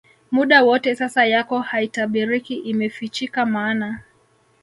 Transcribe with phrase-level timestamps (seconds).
[0.31, 3.99] muda wote sasa yako haitabiriki Imefichika maana